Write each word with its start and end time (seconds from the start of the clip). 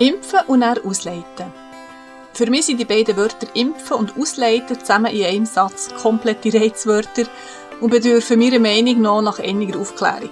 Impfen 0.00 0.40
und 0.46 0.60
dann 0.60 0.78
ausleiten. 0.78 1.52
Für 2.32 2.48
mich 2.48 2.64
sind 2.64 2.80
die 2.80 2.86
beiden 2.86 3.18
Wörter 3.18 3.46
Impfen 3.52 3.98
und 3.98 4.16
Ausleiten 4.16 4.80
zusammen 4.80 5.12
in 5.12 5.26
einem 5.26 5.44
Satz 5.44 5.90
komplette 5.94 6.54
Reizwörter 6.54 7.24
und 7.82 7.90
bedürfen 7.90 8.38
meiner 8.38 8.60
Meinung 8.60 9.02
nach 9.02 9.20
nach 9.20 9.38
einiger 9.40 9.78
Aufklärung. 9.78 10.30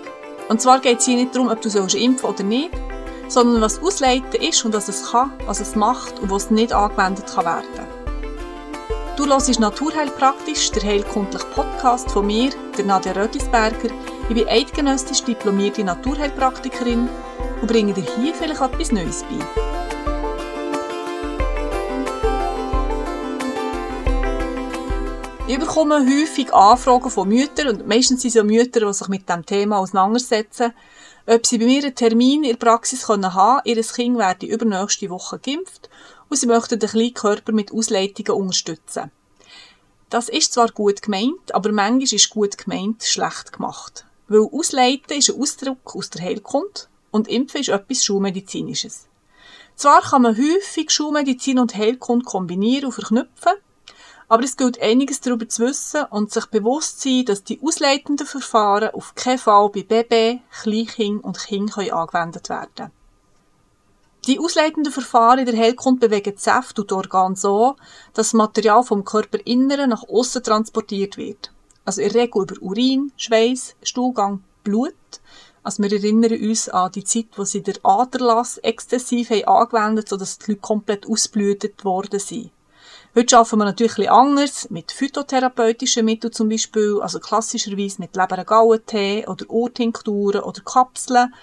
Und 0.48 0.62
zwar 0.62 0.80
geht 0.80 1.00
es 1.00 1.04
hier 1.04 1.16
nicht 1.16 1.34
darum, 1.34 1.50
ob 1.50 1.60
du 1.60 1.68
sollst 1.68 1.96
impfen 1.96 2.30
oder 2.30 2.44
nicht, 2.44 2.70
sondern 3.28 3.60
was 3.60 3.82
Ausleiten 3.82 4.40
ist 4.40 4.64
und 4.64 4.72
was 4.72 4.88
es 4.88 5.10
kann, 5.10 5.34
was 5.44 5.60
es 5.60 5.74
macht 5.74 6.18
und 6.18 6.30
was 6.30 6.50
nicht 6.50 6.72
angewendet 6.72 7.26
kann 7.26 7.44
werden. 7.44 7.86
Du 9.18 9.26
hörst 9.26 9.60
Naturheilpraktisch, 9.60 10.70
der 10.70 10.82
heilkundliche 10.82 11.44
Podcast 11.48 12.10
von 12.10 12.26
mir, 12.26 12.52
der 12.78 12.86
Nadja 12.86 13.12
Rötisberger. 13.12 13.90
Ich 14.30 14.34
bin 14.34 14.48
eidgenössisch 14.48 15.24
diplomierte 15.24 15.84
Naturheilpraktikerin 15.84 17.10
und 17.60 17.66
bringe 17.66 17.92
dir 17.92 18.04
hier 18.16 18.34
vielleicht 18.34 18.60
etwas 18.60 18.92
Neues 18.92 19.24
bei. 19.24 19.38
Ich 25.48 25.58
bekomme 25.58 26.04
häufig 26.04 26.52
Anfragen 26.52 27.10
von 27.10 27.26
Müttern 27.26 27.68
und 27.68 27.88
meistens 27.88 28.20
sind 28.20 28.36
es 28.36 28.44
Mütter, 28.44 28.80
die 28.80 28.92
sich 28.92 29.08
mit 29.08 29.26
diesem 29.26 29.46
Thema 29.46 29.78
auseinandersetzen, 29.78 30.74
ob 31.26 31.46
sie 31.46 31.56
bei 31.56 31.64
mir 31.64 31.84
einen 31.84 31.94
Termin 31.94 32.44
in 32.44 32.50
der 32.50 32.58
Praxis 32.58 33.08
haben 33.08 33.22
können. 33.22 33.62
Ihr 33.64 33.82
Kind 33.82 34.18
werde 34.18 34.46
übernächste 34.46 35.08
Woche 35.08 35.38
geimpft 35.38 35.88
und 36.28 36.36
sie 36.36 36.46
möchten 36.46 36.78
den 36.78 36.90
kleinen 36.90 37.14
Körper 37.14 37.52
mit 37.52 37.72
Ausleitungen 37.72 38.42
unterstützen. 38.42 39.10
Das 40.10 40.28
ist 40.28 40.52
zwar 40.52 40.68
gut 40.68 41.00
gemeint, 41.00 41.54
aber 41.54 41.72
manchmal 41.72 42.02
ist 42.02 42.30
gut 42.30 42.58
gemeint 42.58 43.02
schlecht 43.02 43.52
gemacht. 43.52 44.04
Weil 44.28 44.48
Ausleiten 44.52 45.16
ist 45.16 45.30
ein 45.30 45.40
Ausdruck 45.40 45.96
aus 45.96 46.10
der 46.10 46.24
Heilkunde 46.24 46.88
und 47.10 47.28
Impfen 47.28 47.60
ist 47.60 47.68
etwas 47.68 48.04
Schulmedizinisches. 48.04 49.06
Zwar 49.76 50.02
kann 50.02 50.22
man 50.22 50.36
häufig 50.36 50.90
Schulmedizin 50.90 51.58
und 51.58 51.76
Heilkunde 51.76 52.24
kombinieren 52.24 52.86
und 52.86 52.92
verknüpfen, 52.92 53.52
aber 54.28 54.44
es 54.44 54.56
gilt 54.56 54.80
einiges 54.82 55.20
darüber 55.20 55.48
zu 55.48 55.62
wissen 55.62 56.04
und 56.10 56.32
sich 56.32 56.46
bewusst 56.46 57.00
zu 57.00 57.08
sein, 57.08 57.24
dass 57.24 57.44
die 57.44 57.60
ausleitenden 57.62 58.26
Verfahren 58.26 58.90
auf 58.92 59.14
keinen 59.14 59.38
Fall 59.38 59.70
bei 59.70 59.82
Baby, 59.82 60.42
Kleinkindern 60.62 61.20
und 61.20 61.38
Kindern 61.38 61.90
angewendet 61.90 62.48
werden 62.48 62.70
können. 62.76 62.90
Die 64.26 64.38
ausleitenden 64.38 64.92
Verfahren 64.92 65.38
in 65.38 65.46
der 65.46 65.56
Heilkunde 65.56 66.06
bewegen 66.06 66.34
die 66.36 66.42
Säfte 66.42 66.82
und 66.82 66.90
die 66.90 66.94
Organe 66.94 67.36
so, 67.36 67.76
dass 68.12 68.28
das 68.28 68.32
Material 68.34 68.82
vom 68.82 69.04
Körperinneren 69.04 69.88
nach 69.88 70.02
außen 70.02 70.42
transportiert 70.42 71.16
wird. 71.16 71.50
Also 71.86 72.02
in 72.02 72.12
der 72.12 72.22
Regel 72.22 72.42
über 72.42 72.60
Urin, 72.60 73.12
Schweiß, 73.16 73.76
Stuhlgang, 73.82 74.44
Blut. 74.64 74.92
Also 75.62 75.82
wir 75.82 75.92
erinnern 75.92 76.32
uns 76.32 76.68
an 76.68 76.92
die 76.92 77.04
Zeit, 77.04 77.26
wo 77.36 77.44
sie 77.44 77.62
der 77.62 77.74
Aderlass 77.82 78.58
exzessiv 78.58 79.30
haben 79.30 79.44
angewendet 79.44 80.06
haben, 80.06 80.08
sodass 80.08 80.38
die 80.38 80.52
Leute 80.52 80.60
komplett 80.60 81.06
ausblütet 81.06 81.84
worden 81.84 82.20
sind. 82.20 82.50
Heute 83.14 83.38
arbeiten 83.38 83.58
wir 83.58 83.64
natürlich 83.64 83.98
ein 83.98 84.08
anders, 84.08 84.70
mit 84.70 84.92
phytotherapeutischen 84.92 86.04
Mitteln 86.04 86.32
zum 86.32 86.48
Beispiel, 86.48 87.00
also 87.00 87.18
klassischerweise 87.18 88.00
mit 88.00 88.14
Leber-Gauen-Tee 88.14 89.26
oder 89.26 89.48
Ohrtinkturen 89.48 90.42
oder 90.42 90.60
Kapseln, 90.60 91.34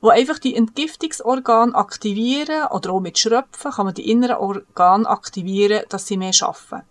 wo 0.00 0.10
einfach 0.10 0.38
die 0.38 0.54
Entgiftungsorgane 0.54 1.74
aktivieren 1.74 2.66
oder 2.70 2.92
auch 2.92 3.00
mit 3.00 3.18
Schröpfen 3.18 3.72
kann 3.72 3.86
man 3.86 3.94
die 3.94 4.10
inneren 4.10 4.36
Organe 4.36 5.08
aktivieren, 5.08 5.84
dass 5.88 6.06
sie 6.06 6.16
mehr 6.16 6.32
schaffen. 6.32 6.82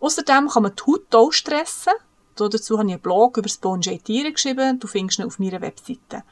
Außerdem 0.00 0.48
kann 0.48 0.62
man 0.64 0.72
die 0.74 0.82
Haut 0.90 1.14
auch 1.14 1.30
stressen. 1.30 1.92
Dazu 2.36 2.78
habe 2.78 2.88
ich 2.88 2.94
einen 2.94 3.00
Blog 3.00 3.36
über 3.36 3.48
Spongiatieren 3.48 4.34
geschrieben, 4.34 4.80
du 4.80 4.86
findest 4.86 5.18
ihn 5.18 5.26
auf 5.26 5.38
meiner 5.38 5.60
Webseite. 5.60 6.24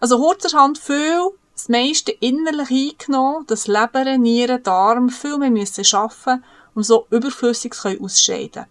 Also 0.00 0.18
kurzerhand 0.18 0.78
viel 0.78 1.30
das 1.54 1.68
meiste 1.68 2.12
innerlich 2.12 2.70
eingenommen, 2.70 3.46
dass 3.46 3.66
Leber, 3.66 4.16
Nieren, 4.16 4.62
Darm 4.62 5.10
viel 5.10 5.36
mehr 5.36 5.50
müssen 5.50 5.84
arbeiten 5.94 6.44
um 6.74 6.82
so 6.82 7.06
Überflüssiges 7.10 7.84
ausscheiden 7.84 8.66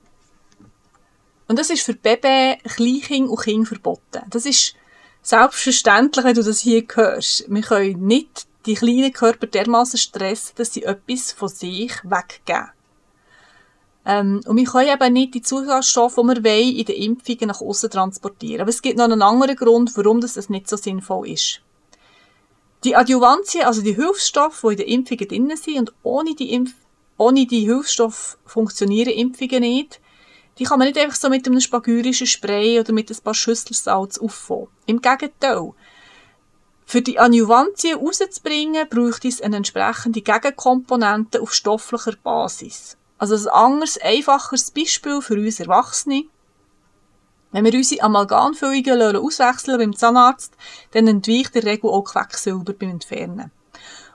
Und 1.47 1.59
das 1.59 1.69
ist 1.69 1.83
für 1.83 1.93
Baby, 1.93 2.57
Kleinkind 2.63 3.29
und 3.29 3.41
Kind 3.41 3.67
verboten. 3.67 4.23
Das 4.29 4.45
ist 4.45 4.73
selbstverständlich, 5.21 6.25
wenn 6.25 6.33
du 6.33 6.43
das 6.43 6.61
hier 6.61 6.85
hörst. 6.93 7.45
Wir 7.47 7.61
können 7.61 8.07
nicht 8.07 8.47
die 8.65 8.75
kleinen 8.75 9.13
Körper 9.13 9.47
dermaßen 9.47 9.99
stressen, 9.99 10.55
dass 10.55 10.73
sie 10.73 10.83
etwas 10.83 11.31
von 11.31 11.49
sich 11.49 11.93
weggeben. 12.03 12.69
Ähm, 14.05 14.41
und 14.45 14.57
wir 14.57 14.65
können 14.65 14.89
eben 14.89 15.13
nicht 15.13 15.33
die 15.33 15.41
Zusatzstoffe, 15.41 16.15
die 16.15 16.23
wir 16.23 16.43
wollen, 16.43 16.75
in 16.75 16.85
den 16.85 16.95
Impfungen 16.95 17.47
nach 17.47 17.61
außen 17.61 17.89
transportieren. 17.89 18.61
Aber 18.61 18.69
es 18.69 18.81
gibt 18.81 18.97
noch 18.97 19.05
einen 19.05 19.21
anderen 19.21 19.55
Grund, 19.55 19.95
warum 19.95 20.21
das 20.21 20.49
nicht 20.49 20.69
so 20.69 20.77
sinnvoll 20.77 21.29
ist. 21.29 21.61
Die 22.85 22.95
Adjuvantien, 22.95 23.65
also 23.65 23.81
die 23.81 23.95
Hilfsstoffe, 23.95 24.61
die 24.61 24.69
in 24.69 24.77
den 24.77 24.87
Impfungen 24.87 25.27
drin 25.27 25.57
sind, 25.57 25.79
und 25.79 25.93
ohne 26.03 26.33
die, 26.33 26.53
Impf 26.53 26.73
ohne 27.17 27.45
die 27.45 27.65
Hilfsstoffe 27.65 28.37
funktionieren 28.45 29.11
Impfungen 29.11 29.59
nicht, 29.59 29.99
die 30.57 30.63
kann 30.63 30.79
man 30.79 30.87
nicht 30.87 30.97
einfach 30.97 31.15
so 31.15 31.29
mit 31.29 31.45
einem 31.45 31.59
spagyrischen 31.59 32.27
Spray 32.27 32.79
oder 32.79 32.93
mit 32.93 33.09
ein 33.09 33.17
paar 33.23 33.33
Schüsselsalz 33.33 34.17
auffangen. 34.17 34.67
Im 34.85 35.01
Gegenteil. 35.01 35.73
Für 36.85 37.01
die 37.01 37.19
Adjuvantien 37.19 37.99
rauszubringen, 37.99 38.87
braucht 38.89 39.23
es 39.23 39.41
eine 39.41 39.57
entsprechende 39.57 40.21
Gegenkomponente 40.21 41.41
auf 41.41 41.53
stofflicher 41.53 42.15
Basis. 42.23 42.97
Also 43.19 43.35
ein 43.35 43.47
anderes, 43.53 43.99
einfacheres 44.01 44.71
Beispiel 44.71 45.21
für 45.21 45.35
uns 45.35 45.59
Erwachsene. 45.59 46.23
Wenn 47.51 47.65
wir 47.65 47.73
unsere 47.73 48.03
Amalgamfüllungen 48.03 49.17
auswechseln 49.17 49.77
beim 49.77 49.95
Zahnarzt, 49.95 50.53
dann 50.91 51.07
entweicht 51.07 51.53
der 51.53 51.63
Regel 51.63 51.89
auch 51.89 52.03
Quecksilber 52.03 52.73
beim 52.73 52.91
Entfernen. 52.91 53.51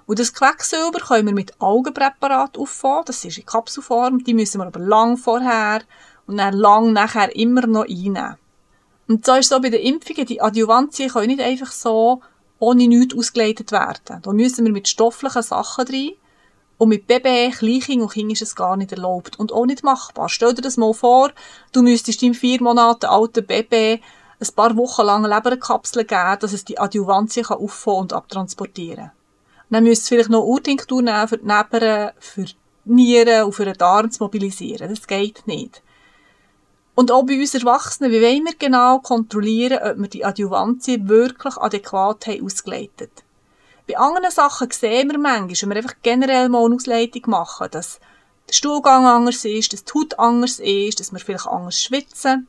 Und 0.07 0.19
das 0.19 0.33
Quecksilber 0.33 1.01
können 1.01 1.27
wir 1.27 1.35
mit 1.35 1.61
Augenpräparat 1.61 2.59
auffangen. 2.59 3.05
Das 3.07 3.25
ist 3.25 3.39
in 3.39 3.47
Kapselform. 3.47 4.25
Die 4.25 4.35
müssen 4.35 4.61
wir 4.61 4.67
aber 4.67 4.81
lang 4.81 5.17
vorher 5.17 5.83
und 6.27 6.39
dann 6.39 6.55
lang 6.55 6.93
nachher 6.93 7.35
immer 7.35 7.67
noch 7.67 7.85
einnehmen. 7.85 8.37
Und 9.09 9.27
so 9.27 9.35
ist 9.35 9.47
es 9.47 9.49
so 9.49 9.61
bei 9.61 9.71
den 9.71 9.81
Impfungen. 9.81 10.27
Die 10.27 10.41
Adjuvantien 10.41 11.11
können 11.11 11.29
nicht 11.29 11.41
einfach 11.41 11.73
so 11.73 12.23
ohne 12.59 12.87
nichts 12.87 13.15
ausgeleitet 13.15 13.73
werden. 13.73 14.23
Da 14.23 14.33
müssen 14.33 14.65
wir 14.65 14.73
mit 14.73 14.89
stofflichen 14.89 15.43
Sachen 15.43 15.87
rein. 15.87 16.13
Und 16.77 16.89
mit 16.89 17.07
Baby, 17.07 17.51
Kleinkind 17.57 18.03
und 18.03 18.13
Kind 18.13 18.33
ist 18.33 18.43
es 18.43 18.57
gar 18.57 18.77
nicht 18.77 18.93
erlaubt 18.93 19.39
und 19.39 19.53
auch 19.53 19.67
nicht 19.67 19.85
machbar. 19.85 20.29
Stell 20.29 20.55
dir 20.55 20.63
das 20.63 20.77
mal 20.77 20.93
vor, 20.93 21.31
du 21.73 21.83
müsstest 21.83 22.23
deinem 22.23 22.35
vier 22.35 22.63
Monate 22.63 23.09
alten 23.09 23.47
Baby 23.47 24.03
ein 24.41 24.55
paar 24.55 24.77
Wochen 24.77 25.03
lang 25.03 25.25
Leberkapseln 25.25 26.07
geben, 26.07 26.37
dass 26.41 26.53
es 26.53 26.65
die 26.65 26.79
Adjuvantie 26.79 27.45
auffangen 27.45 28.01
und 28.01 28.13
abtransportieren 28.13 28.97
kann. 28.97 29.13
Dann 29.71 29.85
müsst 29.85 30.05
ihr 30.05 30.17
vielleicht 30.17 30.31
noch 30.31 30.45
Urtinktur 30.45 31.03
nehmen, 31.03 31.29
für 31.29 31.39
die 31.39 31.47
Neber, 31.47 32.13
für 32.19 32.45
die 32.45 32.57
Nieren 32.85 33.45
und 33.45 33.53
für 33.53 33.65
den 33.65 33.75
Darm 33.75 34.11
zu 34.11 34.25
mobilisieren. 34.25 34.91
Das 34.91 35.07
geht 35.07 35.47
nicht. 35.47 35.83
Und 36.95 37.11
auch 37.11 37.25
bei 37.25 37.39
uns 37.39 37.55
Erwachsenen, 37.55 38.13
wie 38.13 38.23
wollen 38.23 38.45
wir 38.45 38.55
genau 38.57 38.99
kontrollieren, 38.99 39.79
ob 39.83 39.99
wir 39.99 40.09
die 40.09 40.25
Adjuvantie 40.25 41.09
wirklich 41.09 41.57
adäquat 41.57 42.27
haben 42.27 42.45
ausgeleitet 42.45 43.25
bei 43.87 43.99
anderen 43.99 44.31
Sachen 44.31 44.71
sehen 44.71 45.11
wir 45.11 45.19
manchmal, 45.19 45.49
wenn 45.49 45.69
wir 45.71 45.77
einfach 45.77 45.97
generell 46.03 46.49
mal 46.49 46.65
eine 46.65 46.75
Ausleitung 46.75 47.23
machen, 47.27 47.69
dass 47.71 48.01
der 48.49 48.55
Stuhlgang 48.55 49.07
anders 49.07 49.45
ist, 49.45 49.73
dass 49.73 49.85
die 49.85 49.93
Haut 49.93 50.19
anders 50.19 50.59
ist, 50.59 51.01
dass 51.01 51.13
wir 51.13 51.21
vielleicht 51.21 51.47
anders 51.47 51.83
schwitzen. 51.83 52.49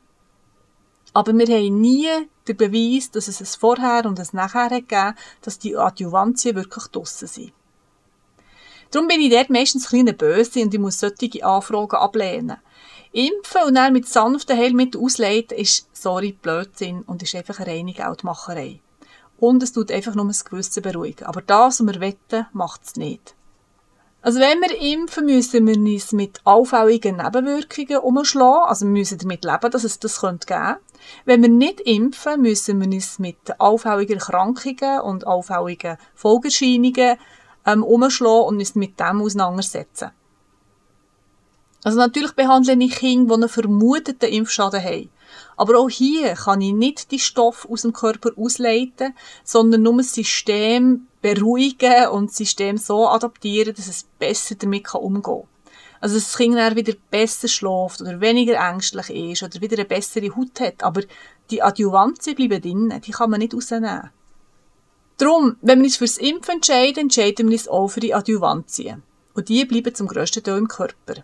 Aber 1.14 1.34
wir 1.34 1.48
haben 1.48 1.82
nie 1.82 2.10
den 2.48 2.58
Beweis, 2.58 3.12
dass 3.12 3.28
es 3.28 3.42
ein 3.42 3.60
Vorher 3.60 4.06
und 4.06 4.20
ein 4.20 4.28
Nachher 4.34 4.70
gegeben 4.70 5.16
dass 5.42 5.60
die 5.60 5.76
Adjuvantien 5.76 6.56
wirklich 6.56 6.86
draussen 6.88 7.28
sind. 7.28 7.54
Darum 8.92 9.08
bin 9.08 9.22
ich 9.22 9.32
dort 9.32 9.50
meistens 9.50 9.92
ein 9.92 10.06
bisschen 10.06 10.18
böse 10.18 10.62
und 10.62 10.74
ich 10.74 10.80
muss 10.80 11.00
solche 11.00 11.46
Anfragen 11.46 11.96
ablehnen. 11.96 12.58
Impfen 13.12 13.64
und 13.66 13.76
dann 13.76 13.94
mit 13.94 14.08
sanften 14.08 14.58
Heilmitteln 14.58 15.04
ausleiten 15.04 15.58
ist, 15.58 15.88
sorry, 15.94 16.34
Blödsinn 16.34 17.02
und 17.02 17.24
ist 17.24 17.36
einfach 17.36 17.60
eine 17.60 17.72
reine 17.72 17.94
Geldmacherei. 17.94 18.82
Und 19.38 19.64
es 19.64 19.74
tut 19.74 19.92
einfach 19.92 20.16
nur 20.16 20.28
das 20.28 20.46
Gewissen 20.46 20.82
beruhigen. 20.82 21.26
Aber 21.26 21.42
das, 21.42 21.80
was 21.80 21.88
wir 21.88 22.00
wetten, 22.00 22.48
macht 22.54 22.82
es 22.86 22.96
nicht. 22.96 23.36
Also 24.26 24.40
wenn 24.40 24.60
wir 24.60 24.82
impfen, 24.82 25.28
müssen 25.28 25.68
wir 25.68 25.78
uns 25.78 26.12
mit 26.12 26.42
auffälligen 26.46 27.18
Nebenwirkungen 27.18 28.00
umschlagen. 28.00 28.68
Also 28.68 28.86
wir 28.86 28.92
müssen 28.92 29.20
damit 29.20 29.46
leben, 29.46 29.70
dass 29.70 29.84
es 29.84 30.00
das 30.00 30.20
geben 30.20 30.40
könnte. 30.40 30.78
Wenn 31.26 31.44
wir 31.44 31.50
nicht 31.50 31.82
impfen, 31.82 32.42
müssen 32.42 32.82
wir 32.82 32.88
uns 32.88 33.20
mit 33.20 33.60
auffälligen 33.60 34.18
Erkrankungen 34.18 35.02
und 35.02 35.28
auffälligen 35.28 35.98
Folgerscheinungen 36.16 37.18
ähm, 37.68 37.84
umschlagen 37.84 38.48
und 38.48 38.58
uns 38.58 38.74
mit 38.74 39.00
dem 39.00 39.22
auseinandersetzen. 39.22 40.10
Also 41.86 42.00
natürlich 42.00 42.32
behandle 42.32 42.74
ich 42.84 42.96
Kinder, 42.96 43.38
die 43.38 43.44
einen 43.44 43.48
vermuteten 43.50 44.28
Impfschaden 44.28 44.84
haben. 44.84 45.10
Aber 45.56 45.78
auch 45.78 45.88
hier 45.88 46.34
kann 46.34 46.60
ich 46.60 46.74
nicht 46.74 47.12
die 47.12 47.20
Stoffe 47.20 47.70
aus 47.70 47.84
dem 47.84 47.94
Körper 47.94 48.32
ausleiten, 48.36 49.14
sondern 49.44 49.84
nur 49.84 49.98
das 49.98 50.16
System 50.16 51.06
beruhigen 51.22 52.08
und 52.08 52.32
das 52.32 52.38
System 52.38 52.78
so 52.78 53.08
adaptieren, 53.08 53.76
dass 53.76 53.88
es 53.88 54.08
besser 54.18 54.56
damit 54.56 54.92
umgehen 54.96 55.22
kann. 55.22 55.44
Also, 56.02 56.16
dass 56.16 56.24
das 56.24 56.38
Kind 56.38 56.56
dann 56.56 56.76
wieder 56.76 56.94
besser 57.12 57.48
schläft 57.48 58.02
oder 58.02 58.20
weniger 58.20 58.56
ängstlich 58.68 59.12
ist 59.12 59.44
oder 59.44 59.62
wieder 59.62 59.78
eine 59.78 59.86
bessere 59.86 60.36
Haut 60.36 60.60
hat. 60.60 60.82
Aber 60.82 61.02
die 61.52 61.62
Adjuvantien 61.62 62.36
bleiben 62.36 62.62
drin, 62.64 63.02
die 63.06 63.12
kann 63.12 63.30
man 63.30 63.42
nicht 63.42 63.54
rausnehmen. 63.54 64.10
Darum, 65.18 65.58
wenn 65.62 65.78
wir 65.80 65.86
uns 65.86 65.98
fürs 65.98 66.18
Impfen 66.18 66.56
entscheiden, 66.56 67.04
entscheiden 67.04 67.48
wir 67.48 67.58
uns 67.58 67.68
auch 67.68 67.90
für 67.90 68.00
die 68.00 68.16
Adjuvantien. 68.16 69.04
Und 69.36 69.50
die 69.50 69.66
bleiben 69.66 69.94
zum 69.94 70.08
grössten 70.08 70.44
Teil 70.44 70.58
im 70.58 70.68
Körper. 70.68 71.24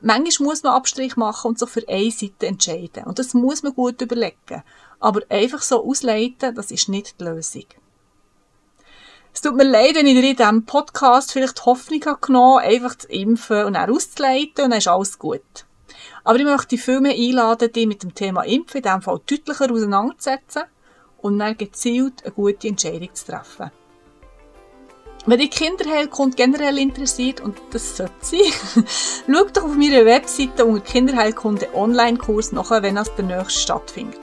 Manchmal 0.00 0.48
muss 0.48 0.62
man 0.62 0.74
Abstrich 0.74 1.16
machen 1.16 1.48
und 1.48 1.58
sich 1.58 1.68
für 1.68 1.88
eine 1.88 2.10
Seite 2.10 2.46
entscheiden. 2.46 3.04
Und 3.04 3.18
das 3.18 3.34
muss 3.34 3.62
man 3.62 3.74
gut 3.74 4.00
überlegen. 4.02 4.62
Aber 5.00 5.22
einfach 5.30 5.62
so 5.62 5.84
ausleiten, 5.84 6.54
das 6.54 6.70
ist 6.70 6.88
nicht 6.88 7.20
die 7.20 7.24
Lösung. 7.24 7.64
Es 9.32 9.40
tut 9.40 9.56
mir 9.56 9.64
leid, 9.64 9.96
wenn 9.96 10.06
ich 10.06 10.14
dir 10.14 10.30
in 10.30 10.36
diesem 10.36 10.64
Podcast 10.64 11.32
vielleicht 11.32 11.58
die 11.58 11.62
Hoffnung 11.62 12.04
habe 12.06 12.20
genommen 12.20 12.62
einfach 12.62 12.96
zu 12.96 13.08
impfen 13.08 13.64
und 13.64 13.72
dann 13.72 13.90
auszuleiten 13.90 14.64
und 14.64 14.70
dann 14.70 14.78
ist 14.78 14.86
alles 14.86 15.18
gut. 15.18 15.66
Aber 16.22 16.38
ich 16.38 16.44
möchte 16.44 16.68
dich 16.68 16.82
viel 16.82 17.00
mehr 17.00 17.14
einladen, 17.14 17.72
dich 17.72 17.86
mit 17.86 18.02
dem 18.02 18.14
Thema 18.14 18.42
Impfen 18.44 18.78
in 18.78 18.82
diesem 18.84 19.02
Fall 19.02 19.20
deutlicher 19.26 19.70
auseinanderzusetzen 19.72 20.62
und 21.18 21.38
dann 21.38 21.58
gezielt 21.58 22.24
eine 22.24 22.32
gute 22.32 22.68
Entscheidung 22.68 23.12
zu 23.14 23.26
treffen. 23.26 23.70
Wenn 25.26 25.38
dich 25.38 25.52
Kinderheilkunde 25.52 26.36
generell 26.36 26.76
interessiert, 26.78 27.40
und 27.40 27.56
das 27.70 27.96
sollte 27.96 28.12
sein, 28.20 28.84
schau 29.26 29.44
doch 29.44 29.64
auf 29.64 29.74
meiner 29.74 30.04
Webseite 30.04 30.66
unter 30.66 30.84
Kinderheilkunde 30.84 31.74
Online-Kurs 31.74 32.52
nach, 32.52 32.70
wenn 32.70 32.96
das 32.96 33.14
der 33.14 33.24
nächste 33.24 33.60
stattfindet. 33.60 34.20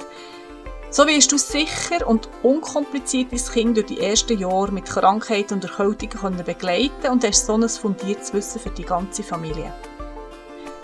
So 0.92 1.08
wirst 1.08 1.32
du 1.32 1.38
sicher 1.38 2.06
und 2.06 2.30
unkompliziert 2.44 3.32
dein 3.32 3.40
Kind 3.40 3.78
durch 3.78 3.88
die 3.88 4.02
ersten 4.02 4.38
Jahre 4.38 4.72
mit 4.72 4.86
Krankheiten 4.86 5.56
und 5.56 5.64
Erkältungen 5.64 6.44
begleiten 6.44 7.08
und 7.10 7.26
hast 7.26 7.48
so 7.48 7.56
ein 7.56 7.68
fundiertes 7.68 8.34
Wissen 8.34 8.60
für 8.60 8.70
die 8.70 8.84
ganze 8.84 9.24
Familie. 9.24 9.74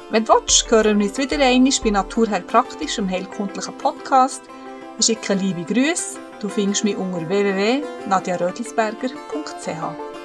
Wenn 0.10 0.24
du 0.24 0.34
willst, 0.34 0.72
hören 0.72 0.98
wir 0.98 1.08
uns 1.08 1.18
wieder 1.18 1.38
einmal 1.40 1.74
bei 1.84 1.90
Naturheil 1.90 2.42
Praktisch, 2.42 2.98
heilkundlichen 2.98 3.78
Podcast. 3.78 4.42
Ich 4.98 5.08
schicke 5.08 5.34
liebe 5.34 5.64
Grüße. 5.64 6.27
Du 6.40 6.50
findest 6.50 6.84
mich 6.84 6.98
unter 6.98 7.28
www.nadiarödlisberger.ch. 7.28 10.17